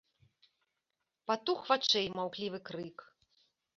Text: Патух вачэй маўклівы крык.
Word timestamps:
Патух 1.31 1.59
вачэй 1.73 2.07
маўклівы 2.21 2.59
крык. 2.71 2.97